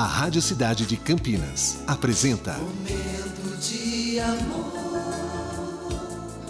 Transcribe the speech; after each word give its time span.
A 0.00 0.04
Rádio 0.04 0.40
Cidade 0.40 0.86
de 0.86 0.96
Campinas 0.96 1.82
apresenta 1.86 2.54
Momento 2.54 3.60
de 3.60 4.18
amor. 4.18 4.72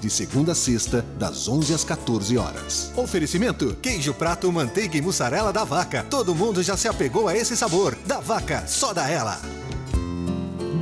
De 0.00 0.08
segunda 0.08 0.52
a 0.52 0.54
sexta, 0.54 1.04
das 1.18 1.46
11 1.46 1.74
às 1.74 1.84
14 1.84 2.38
horas. 2.38 2.90
Oferecimento: 2.96 3.76
queijo 3.82 4.14
prato, 4.14 4.50
manteiga 4.50 4.96
e 4.96 5.02
mussarela 5.02 5.52
da 5.52 5.62
vaca. 5.62 6.06
Todo 6.08 6.34
mundo 6.34 6.62
já 6.62 6.74
se 6.74 6.88
apegou 6.88 7.28
a 7.28 7.36
esse 7.36 7.54
sabor. 7.54 7.94
Da 8.06 8.18
vaca, 8.18 8.66
só 8.66 8.94
da 8.94 9.10
ela. 9.10 9.38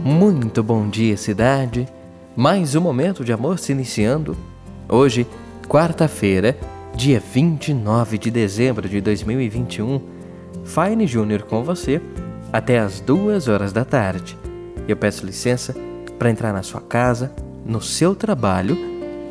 Muito 0.05 0.63
bom 0.63 0.89
dia, 0.89 1.17
cidade. 1.17 1.89
Mais 2.37 2.77
um 2.77 2.81
momento 2.81 3.25
de 3.25 3.33
amor 3.33 3.59
se 3.59 3.73
iniciando. 3.73 4.37
Hoje, 4.89 5.27
quarta-feira, 5.67 6.57
dia 6.95 7.21
29 7.21 8.19
de 8.19 8.31
dezembro 8.31 8.89
de 8.89 9.01
2021. 9.01 10.01
Fine 10.65 11.09
Júnior 11.09 11.43
com 11.43 11.65
você 11.65 12.01
até 12.53 12.79
as 12.79 13.01
duas 13.01 13.49
horas 13.49 13.73
da 13.73 13.85
tarde. 13.85 14.37
Eu 14.87 14.97
peço 14.97 15.25
licença 15.25 15.75
para 16.19 16.31
entrar 16.31 16.53
na 16.53 16.63
sua 16.63 16.81
casa, 16.81 17.33
no 17.65 17.81
seu 17.81 18.15
trabalho 18.15 18.77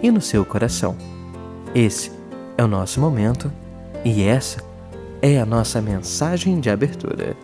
e 0.01 0.09
no 0.09 0.21
seu 0.21 0.43
coração. 0.43 0.95
Esse 1.75 2.11
é 2.57 2.63
o 2.63 2.67
nosso 2.67 2.99
momento 2.99 3.51
e 4.03 4.23
essa 4.23 4.63
é 5.21 5.39
a 5.39 5.45
nossa 5.45 5.81
mensagem 5.81 6.59
de 6.59 6.69
abertura. 6.69 7.35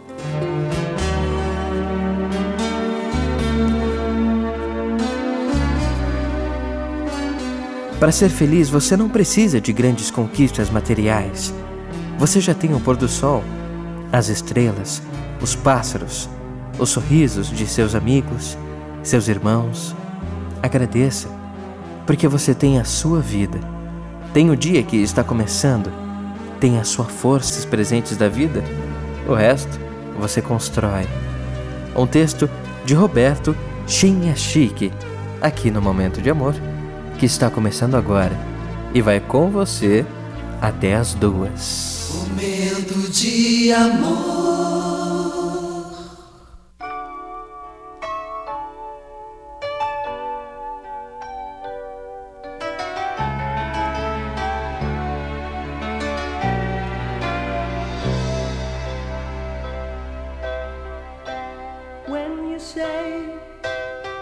Para 7.99 8.11
ser 8.11 8.29
feliz, 8.29 8.69
você 8.69 8.95
não 8.95 9.09
precisa 9.09 9.59
de 9.59 9.73
grandes 9.73 10.11
conquistas 10.11 10.69
materiais. 10.69 11.53
Você 12.19 12.39
já 12.39 12.53
tem 12.53 12.73
o 12.73 12.79
pôr 12.79 12.95
do 12.95 13.07
sol, 13.07 13.43
as 14.11 14.29
estrelas, 14.29 15.01
os 15.41 15.55
pássaros, 15.55 16.29
os 16.79 16.89
sorrisos 16.89 17.49
de 17.49 17.67
seus 17.67 17.95
amigos, 17.95 18.57
seus 19.03 19.27
irmãos. 19.27 19.95
Agradeça 20.61 21.27
porque 22.05 22.27
você 22.27 22.55
tem 22.55 22.79
a 22.79 22.85
sua 22.85 23.19
vida, 23.19 23.59
tem 24.33 24.49
o 24.49 24.55
dia 24.55 24.81
que 24.83 24.97
está 24.97 25.23
começando, 25.23 25.91
tem 26.59 26.79
as 26.79 26.87
suas 26.87 27.11
forças 27.11 27.65
presentes 27.65 28.15
da 28.15 28.29
vida, 28.29 28.63
o 29.27 29.33
resto 29.33 29.79
você 30.19 30.41
constrói. 30.41 31.07
Um 31.95 32.07
texto 32.07 32.49
de 32.85 32.93
Roberto 32.93 33.55
Chique, 33.85 34.91
aqui 35.41 35.69
no 35.69 35.81
Momento 35.81 36.21
de 36.21 36.29
Amor, 36.29 36.55
que 37.17 37.25
está 37.25 37.49
começando 37.49 37.95
agora 37.95 38.37
e 38.93 39.01
vai 39.01 39.19
com 39.19 39.49
você 39.49 40.05
até 40.61 40.95
as 40.95 41.13
duas. 41.13 42.25
Momento 42.77 43.09
de 43.09 43.73
amor. 43.73 44.37
you 62.57 62.59
say 62.59 63.25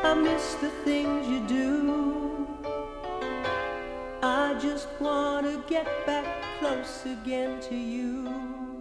I 0.03 0.13
miss 0.13 0.55
the 0.55 0.69
things 0.85 1.27
you 1.27 1.41
do. 1.47 2.64
Just 4.75 4.89
wanna 4.99 5.63
get 5.69 5.87
back 6.05 6.25
close 6.59 7.05
again 7.05 7.61
to 7.61 7.75
you. 7.75 8.74